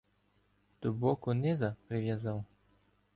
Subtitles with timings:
[0.81, 2.43] До боку Низа прив’язав.